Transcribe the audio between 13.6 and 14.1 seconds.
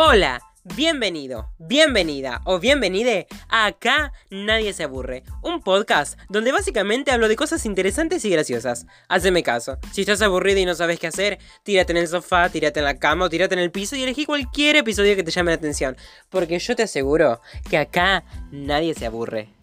el piso y